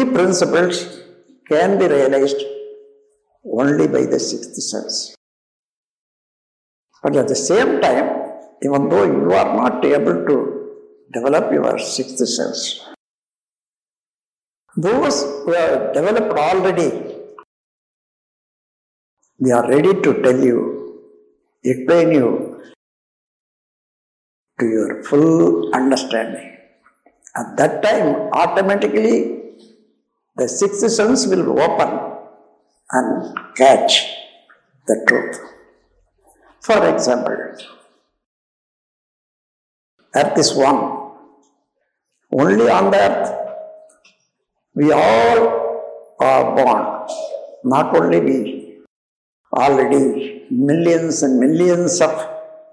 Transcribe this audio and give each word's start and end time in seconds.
three 0.00 0.12
principles 0.12 0.76
can 1.48 1.78
be 1.78 1.86
realized 1.86 2.42
only 3.44 3.86
by 3.94 4.02
the 4.12 4.18
sixth 4.18 4.54
sense. 4.70 5.14
But 7.02 7.16
at 7.16 7.28
the 7.28 7.36
same 7.36 7.80
time, 7.80 8.06
even 8.62 8.88
though 8.88 9.04
you 9.04 9.32
are 9.40 9.50
not 9.60 9.84
able 9.84 10.18
to 10.28 10.36
develop 11.12 11.52
your 11.52 11.78
sixth 11.78 12.18
sense, 12.36 12.60
those 14.76 15.22
who 15.44 15.52
have 15.52 15.92
developed 15.92 16.38
already, 16.38 16.90
they 19.38 19.50
are 19.50 19.68
ready 19.68 19.94
to 20.02 20.22
tell 20.22 20.40
you, 20.50 20.58
explain 21.64 22.12
you 22.12 22.62
to 24.60 24.66
your 24.66 25.02
full 25.02 25.74
understanding. 25.74 26.56
At 27.36 27.56
that 27.56 27.82
time, 27.82 28.08
automatically, 28.32 29.39
the 30.36 30.48
sixth 30.48 30.88
sense 30.90 31.26
will 31.26 31.58
open 31.60 31.90
and 32.92 33.38
catch 33.56 34.06
the 34.86 35.04
truth. 35.08 35.38
For 36.60 36.78
example, 36.94 37.36
earth 40.14 40.38
is 40.38 40.54
one. 40.54 40.80
Only 42.32 42.68
on 42.70 42.90
the 42.90 42.98
earth, 42.98 43.28
we 44.74 44.92
all 44.92 45.40
are 46.20 46.44
born. 46.56 47.08
Not 47.64 47.94
only 47.96 48.20
we, 48.20 48.78
already 49.52 50.46
millions 50.50 51.22
and 51.22 51.38
millions 51.40 52.00
of 52.00 52.12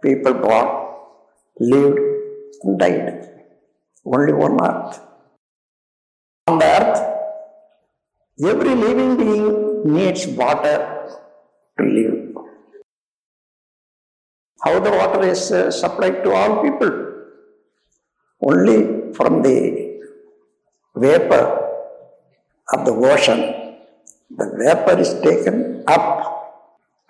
people 0.02 0.34
born, 0.34 0.68
lived, 1.60 2.00
and 2.64 2.80
died. 2.80 3.30
Only 4.06 4.34
one 4.34 4.58
earth. 4.64 5.00
On 6.48 6.60
the 6.60 6.66
earth, 6.66 7.00
every 8.46 8.76
living 8.76 9.18
being 9.18 9.94
needs 9.94 10.28
water 10.28 10.78
to 11.78 11.84
live. 11.84 12.36
How 14.64 14.80
the 14.80 14.92
water 14.92 15.24
is 15.28 15.52
uh, 15.52 15.72
supplied 15.72 16.24
to 16.24 16.32
all 16.32 16.64
people? 16.64 16.92
Only 18.42 19.14
from 19.14 19.42
the 19.42 20.02
vapor 20.96 21.44
of 22.74 22.86
the 22.86 22.92
ocean. 22.92 23.40
The 24.30 24.46
vapor 24.62 25.00
is 25.00 25.14
taken 25.22 25.84
up 25.88 26.08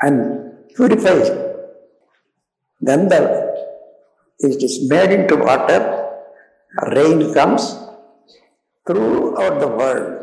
and 0.02 0.54
purified. 0.76 1.32
Then 2.80 3.08
the 3.10 3.22
it 4.40 4.62
is 4.62 4.88
made 4.88 5.12
into 5.12 5.36
water. 5.36 5.80
Rain 6.96 7.34
comes 7.34 7.76
throughout 8.86 9.60
the 9.60 9.68
world. 9.68 10.17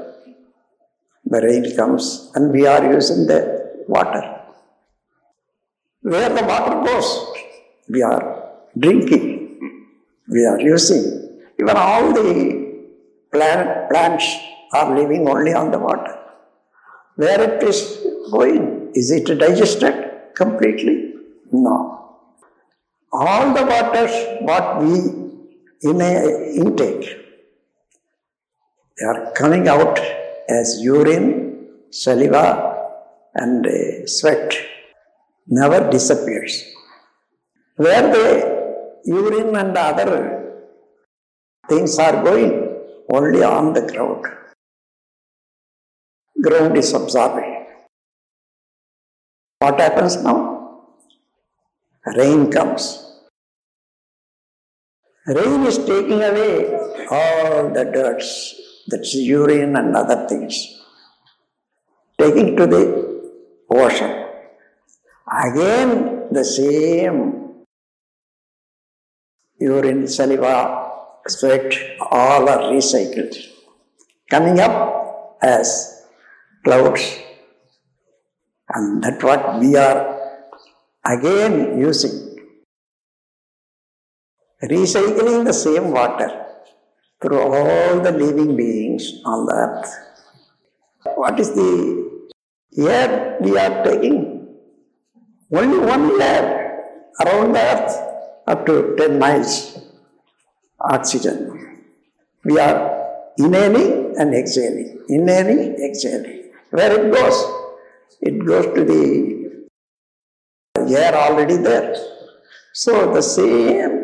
The 1.35 1.41
rain 1.47 1.65
comes 1.77 2.31
and 2.35 2.53
we 2.53 2.65
are 2.73 2.83
using 2.97 3.27
the 3.27 3.41
water. 3.89 4.23
Where 6.03 6.29
the 6.29 6.45
water 6.51 6.75
goes, 6.89 7.09
we 7.89 8.03
are 8.03 8.23
drinking, 8.79 9.31
we 10.29 10.45
are 10.47 10.61
using. 10.61 11.05
Even 11.59 11.77
all 11.77 12.13
the 12.13 12.29
plant, 13.33 13.91
plants 13.91 14.27
are 14.73 14.97
living 14.97 15.27
only 15.29 15.55
on 15.55 15.73
the 15.73 15.79
water. 15.79 16.15
Where 17.17 17.41
it 17.49 17.63
is 17.65 17.79
going, 18.31 18.93
is 18.95 19.11
it 19.11 19.27
digested 19.39 19.97
completely? 20.37 21.15
No. 21.51 21.77
All 23.13 23.55
the 23.55 23.65
waters 23.65 24.15
what 24.51 24.83
we 24.83 24.95
in 25.91 26.01
a 26.01 26.13
intake, 26.63 27.09
they 28.97 29.07
are 29.07 29.33
coming 29.33 29.67
out 29.67 29.99
as 30.49 30.81
urine, 30.83 31.69
saliva, 31.91 32.89
and 33.35 33.67
uh, 33.67 34.07
sweat 34.07 34.55
never 35.47 35.91
disappears. 35.91 36.63
Where 37.77 38.03
the 38.03 38.27
urine 39.05 39.57
and 39.57 39.77
other 39.77 40.65
things 41.69 41.99
are 41.99 42.23
going, 42.23 42.53
only 43.13 43.43
on 43.43 43.73
the 43.73 43.83
ground. 43.83 44.25
Ground 46.43 46.77
is 46.77 46.93
absorbing. 46.93 47.67
What 49.59 49.81
happens 49.81 50.17
now? 50.23 50.39
Rain 52.17 52.51
comes. 52.51 53.01
Rain 55.27 55.65
is 55.67 55.79
taking 55.79 56.23
away 56.23 56.75
all 57.11 57.71
the 57.73 57.85
dirts, 57.85 58.55
that's 58.89 59.15
urine 59.15 59.77
and 59.77 59.97
other 59.97 60.27
things, 60.29 60.55
taking 62.19 62.57
to 62.57 62.67
the 62.67 62.83
ocean. 63.71 64.13
Again, 65.47 66.29
the 66.31 66.45
same 66.45 67.65
urine, 69.59 70.07
saliva, 70.07 70.91
sweat, 71.27 71.73
all 72.11 72.49
are 72.49 72.73
recycled, 72.73 73.37
coming 74.31 74.61
up 74.61 75.39
as 75.43 76.07
clouds. 76.65 77.21
And 78.69 79.03
that's 79.03 79.23
what 79.23 79.61
we 79.61 79.77
are 79.77 80.19
again 81.05 81.79
using. 81.79 82.39
Recycling 84.63 85.45
the 85.45 85.53
same 85.53 85.91
water 85.91 86.44
through 87.25 87.41
all 87.41 88.01
the 88.07 88.13
living 88.13 88.55
beings 88.55 89.05
on 89.25 89.47
the 89.47 89.55
earth. 89.65 89.91
What 91.17 91.41
is 91.41 91.51
the 91.55 91.71
air 92.77 93.39
we 93.41 93.57
are 93.57 93.83
taking? 93.83 94.17
Only 95.51 95.79
one 95.79 96.19
layer 96.19 96.45
around 97.23 97.53
the 97.55 97.63
earth 97.73 97.93
up 98.47 98.67
to 98.67 98.95
10 98.99 99.19
miles 99.19 99.79
oxygen. 100.79 101.39
We 102.45 102.59
are 102.59 102.79
inhaling 103.39 104.17
and 104.19 104.35
exhaling, 104.35 105.03
inhaling, 105.09 105.77
exhaling. 105.89 106.53
Where 106.71 106.93
it 106.93 107.11
goes? 107.11 107.39
It 108.21 108.45
goes 108.45 108.67
to 108.75 108.85
the 108.85 109.03
air 110.77 111.15
already 111.15 111.57
there. 111.57 111.97
So 112.75 113.15
the 113.15 113.23
same 113.23 114.04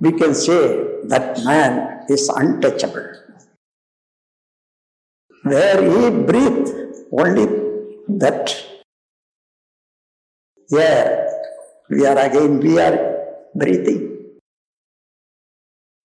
we 0.00 0.12
can 0.12 0.34
say 0.34 0.60
that 1.04 1.44
man 1.44 2.04
is 2.08 2.28
untouchable. 2.28 3.06
Where 5.42 5.82
he 5.82 6.10
breathes, 6.10 6.70
only 7.12 7.46
that 8.08 8.54
air, 10.72 11.28
we 11.88 12.06
are 12.06 12.18
again, 12.18 12.60
we 12.60 12.78
are 12.78 12.96
breathing. 13.54 14.00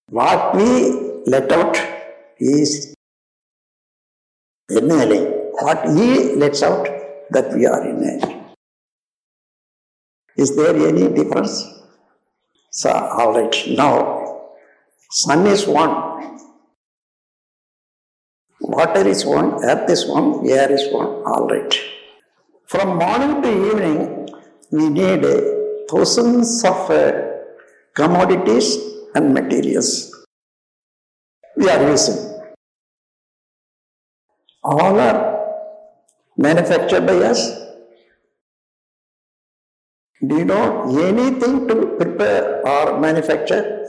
What 0.10 0.56
we 0.56 0.70
let 1.26 1.52
out 1.52 1.78
is 2.40 2.94
inhaling. 4.70 5.26
What 5.60 5.88
he 5.90 6.36
lets 6.36 6.62
out, 6.64 6.88
that 7.32 7.54
we 7.54 7.66
are 7.66 7.84
inhaling. 7.88 8.44
Is 10.38 10.56
there 10.56 10.76
any 10.76 11.08
difference? 11.14 11.64
So, 12.78 12.91
all 12.91 13.31
right, 13.34 13.56
now, 13.69 14.52
sun 15.09 15.47
is 15.47 15.66
one, 15.66 15.94
water 18.59 19.08
is 19.08 19.25
one, 19.25 19.63
earth 19.63 19.90
is 19.90 20.06
one, 20.06 20.46
air 20.50 20.69
is 20.69 20.91
one, 20.91 21.08
all 21.25 21.47
right. 21.47 21.74
From 22.67 22.97
morning 22.97 23.41
to 23.44 23.50
evening, 23.70 24.29
we 24.72 24.90
need 24.90 25.23
thousands 25.90 26.66
of 26.66 26.91
uh, 26.91 27.14
commodities 27.94 28.78
and 29.16 29.34
materials. 29.34 30.14
We 31.55 31.70
are 31.70 31.82
using. 31.90 32.20
All 34.61 35.00
are 35.00 35.20
manufactured 36.35 37.08
by 37.08 37.20
us 37.32 37.65
do 40.28 40.38
you 40.38 40.46
know 40.46 40.88
anything 41.08 41.68
to 41.68 41.76
prepare 41.98 42.66
or 42.66 43.00
manufacture? 43.00 43.86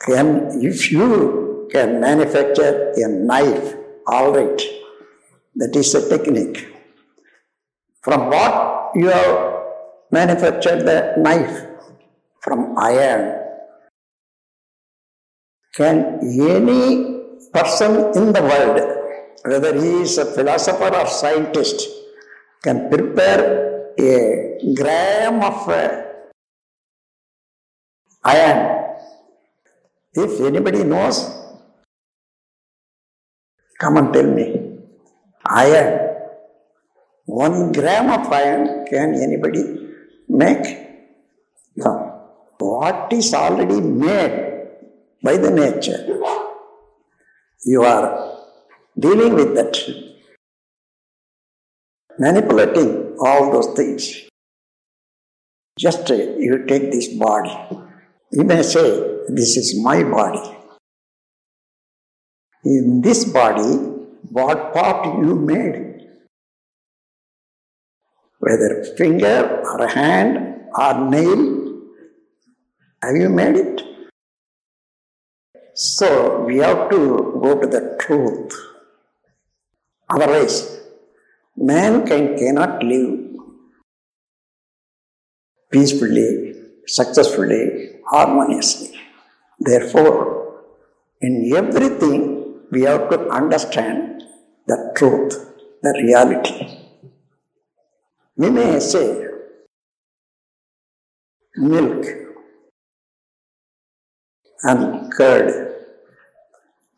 Can, 0.00 0.50
if 0.62 0.90
you 0.90 1.68
can 1.70 2.00
manufacture 2.00 2.92
a 2.96 3.08
knife, 3.08 3.74
all 4.06 4.32
right, 4.32 4.60
that 5.56 5.74
is 5.76 5.94
a 5.94 6.08
technique. 6.08 6.66
From 8.02 8.30
what 8.30 8.92
you 8.94 9.08
have 9.08 9.64
manufactured 10.10 10.80
the 10.86 11.14
knife? 11.18 11.66
From 12.40 12.78
iron. 12.78 13.38
Can 15.74 16.20
any 16.22 17.20
person 17.52 18.12
in 18.14 18.32
the 18.32 18.42
world, 18.42 18.80
whether 19.44 19.74
he 19.74 20.02
is 20.02 20.16
a 20.16 20.24
philosopher 20.24 20.94
or 20.94 21.06
scientist, 21.06 21.86
can 22.62 22.88
prepare 22.88 23.77
a 23.98 24.74
gram 24.74 25.42
of 25.42 25.68
uh, 25.68 26.02
iron. 28.24 28.84
If 30.14 30.40
anybody 30.40 30.84
knows, 30.84 31.38
Come 33.78 33.96
and 33.96 34.12
tell 34.12 34.26
me. 34.26 34.46
Iron. 35.46 36.16
One 37.26 37.72
gram 37.72 38.10
of 38.10 38.32
iron 38.32 38.86
can 38.86 39.14
anybody 39.14 39.62
make? 40.28 40.66
No. 41.76 41.92
What 42.58 43.12
is 43.12 43.32
already 43.34 43.80
made 43.80 44.66
by 45.22 45.36
the 45.36 45.50
nature, 45.50 46.00
you 47.64 47.82
are 47.82 48.38
dealing 48.98 49.34
with 49.34 49.54
that, 49.54 49.74
manipulating 52.18 53.16
all 53.20 53.52
those 53.52 53.74
things. 53.76 54.28
Just 55.78 56.10
uh, 56.10 56.14
you 56.14 56.64
take 56.66 56.90
this 56.90 57.08
body. 57.14 57.56
You 58.32 58.44
may 58.44 58.62
say, 58.62 58.84
This 59.28 59.56
is 59.56 59.80
my 59.82 60.02
body. 60.02 60.56
In 62.64 63.00
this 63.00 63.24
body, 63.24 63.70
what 64.30 64.74
part 64.74 65.06
you 65.24 65.34
made? 65.36 65.84
Whether 68.40 68.84
finger 68.96 69.62
or 69.64 69.86
hand 69.86 70.62
or 70.76 71.10
nail, 71.10 71.82
have 73.02 73.16
you 73.16 73.28
made 73.28 73.56
it? 73.56 73.82
So 75.74 76.40
we 76.40 76.58
have 76.58 76.90
to 76.90 77.38
go 77.40 77.60
to 77.60 77.66
the 77.66 77.96
truth. 78.00 78.52
Otherwise, 80.10 80.77
mankind 81.60 82.38
cannot 82.38 82.82
live 82.82 83.18
peacefully, 85.70 86.54
successfully, 86.86 87.90
harmoniously. 88.06 88.98
Therefore, 89.58 90.62
in 91.20 91.52
everything, 91.54 92.60
we 92.70 92.82
have 92.82 93.10
to 93.10 93.28
understand 93.28 94.22
the 94.66 94.92
truth, 94.96 95.32
the 95.82 95.92
reality. 96.02 96.78
We 98.36 98.50
may 98.50 98.78
say, 98.78 99.26
milk 101.56 102.06
and 104.62 105.12
curd. 105.12 105.74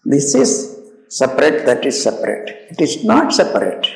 This 0.04 0.34
is 0.34 0.76
separate, 1.08 1.64
that 1.66 1.84
is 1.86 2.02
separate. 2.02 2.50
It 2.70 2.80
is 2.80 3.04
not 3.04 3.32
separate. 3.32 3.86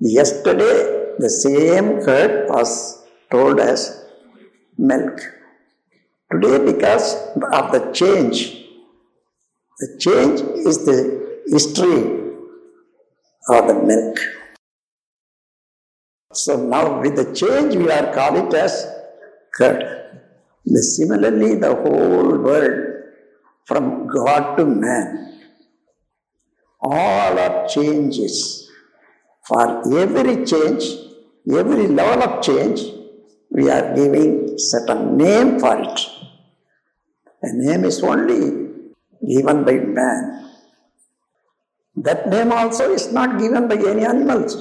Yesterday, 0.00 1.14
the 1.18 1.28
same 1.28 2.00
curd 2.04 2.48
was 2.48 3.04
told 3.32 3.58
as 3.58 4.04
milk. 4.76 5.20
Today, 6.30 6.64
because 6.72 7.14
of 7.52 7.72
the 7.72 7.90
change, 7.92 8.64
the 9.80 9.98
change 9.98 10.40
is 10.40 10.84
the 10.84 11.42
history 11.48 12.02
of 13.48 13.66
the 13.66 13.74
milk. 13.74 14.18
So 16.32 16.56
now, 16.56 17.00
with 17.00 17.16
the 17.16 17.34
change, 17.34 17.74
we 17.74 17.90
are 17.90 18.14
call 18.14 18.36
it 18.36 18.54
as 18.54 18.86
curd. 19.56 19.82
Similarly, 20.64 21.56
the 21.56 21.74
whole 21.74 22.38
world, 22.38 23.02
from 23.64 24.06
God 24.06 24.56
to 24.58 24.64
man, 24.64 25.40
all 26.80 27.36
are 27.36 27.66
changes. 27.66 28.67
For 29.48 29.64
every 29.98 30.44
change, 30.44 30.84
every 31.60 31.86
level 31.88 32.22
of 32.28 32.42
change, 32.42 32.80
we 33.50 33.70
are 33.70 33.94
giving 33.94 34.58
certain 34.58 35.16
name 35.16 35.58
for 35.58 35.74
it. 35.80 35.98
The 37.42 37.52
name 37.54 37.84
is 37.84 38.02
only 38.02 38.40
given 39.26 39.64
by 39.64 39.76
man. 39.98 40.50
That 41.96 42.28
name 42.28 42.52
also 42.52 42.92
is 42.92 43.10
not 43.12 43.38
given 43.38 43.68
by 43.68 43.76
any 43.76 44.04
animals. 44.04 44.52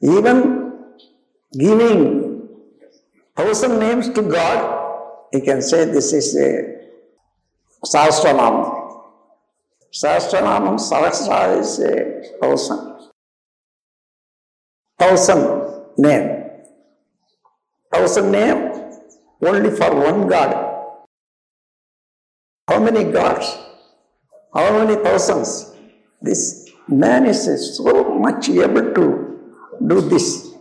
Even 0.00 0.38
giving 1.58 2.48
thousand 3.36 3.78
names 3.80 4.08
to 4.10 4.22
God, 4.22 4.60
you 5.32 5.42
can 5.42 5.62
say 5.62 5.84
this 5.84 6.12
is 6.12 6.36
a 6.36 6.48
Sahasranam. 7.84 8.61
Is 9.94 11.78
a 11.80 12.22
thousand. 12.40 13.10
Thousand 14.98 15.42
name. 15.98 16.44
Thousand 17.92 18.32
name 18.32 18.72
only 19.42 19.70
for 19.70 19.94
one 19.94 20.26
God. 20.28 20.52
How 22.66 22.80
many 22.80 23.04
gods? 23.12 23.54
How 24.54 24.78
many 24.78 25.02
thousands? 25.02 25.74
This 26.22 26.70
man 26.88 27.26
is 27.26 27.76
so 27.76 28.18
much 28.18 28.48
able 28.48 28.94
to 28.94 29.04
do 29.86 30.00
this 30.00 30.54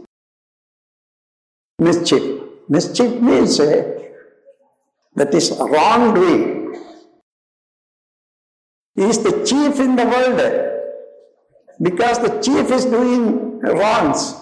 mischief. 1.79 2.41
Mischief 2.67 3.21
means 3.21 3.59
uh, 3.61 3.97
that 5.15 5.33
is 5.33 5.51
wrongdoing. 5.57 6.60
He 9.01 9.07
is 9.09 9.17
the 9.17 9.31
chief 9.49 9.79
in 9.79 9.95
the 9.95 10.05
world. 10.13 10.39
Because 11.81 12.19
the 12.19 12.33
chief 12.45 12.69
is 12.69 12.85
doing 12.85 13.59
wrongs, 13.61 14.35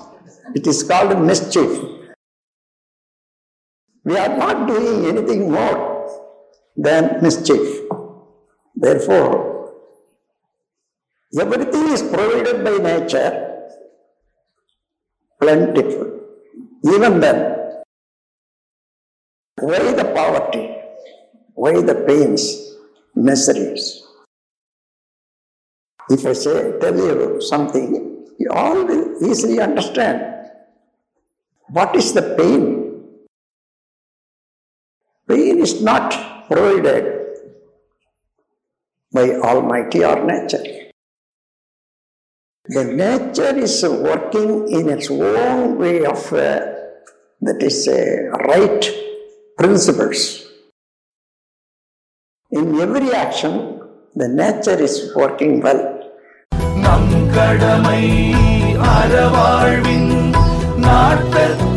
it 0.53 0.67
is 0.67 0.83
called 0.83 1.21
mischief. 1.23 1.71
We 4.03 4.17
are 4.17 4.35
not 4.35 4.67
doing 4.67 5.05
anything 5.11 5.49
more 5.49 5.77
than 6.75 7.21
mischief. 7.21 7.83
Therefore, 8.75 9.31
everything 11.39 11.87
is 11.95 12.01
provided 12.01 12.61
by 12.65 12.75
nature 12.89 13.31
plentiful. 15.39 16.19
Even 16.95 17.21
then, 17.21 17.39
why 19.55 19.79
the 20.01 20.11
poverty? 20.19 20.75
Why 21.53 21.81
the 21.81 21.95
pains, 22.09 22.75
miseries? 23.15 24.08
If 26.09 26.25
I 26.25 26.33
say, 26.33 26.79
tell 26.79 26.95
you 26.97 27.41
something, 27.41 28.25
you 28.39 28.49
all 28.51 28.83
will 28.85 29.23
easily 29.23 29.59
understand. 29.59 30.49
What 31.67 31.95
is 31.95 32.13
the 32.13 32.35
pain? 32.37 32.79
Pain 35.27 35.59
is 35.59 35.81
not 35.81 36.47
provided 36.47 37.19
by 39.13 39.29
Almighty 39.35 40.03
or 40.03 40.25
nature. 40.25 40.63
The 42.65 42.83
nature 42.85 43.55
is 43.57 43.83
working 43.83 44.67
in 44.69 44.89
its 44.89 45.09
own 45.11 45.77
way 45.77 46.05
of 46.05 46.33
uh, 46.33 46.59
that 47.41 47.61
is 47.61 47.87
uh, 47.87 48.29
right 48.47 48.83
principles. 49.57 50.45
In 52.51 52.79
every 52.79 53.11
action, 53.13 53.81
the 54.15 54.27
nature 54.27 54.79
is 54.81 55.13
working 55.15 55.61
well. 55.61 55.98
நம் 56.89 57.11
கடமை 57.33 58.03
அறவாழ்வின் 58.91 60.13
நாட்டற்ற 60.77 61.68